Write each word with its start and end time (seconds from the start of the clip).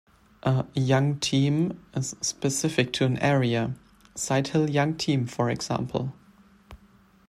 A 0.41 0.65
"Young 0.73 1.19
Team" 1.19 1.85
is 1.95 2.15
specific 2.21 2.91
to 2.93 3.05
an 3.05 3.19
area: 3.19 3.75
"Sighthill 4.15 4.73
Young 4.73 4.95
Team", 4.95 5.27
for 5.27 5.47
example. 5.47 6.15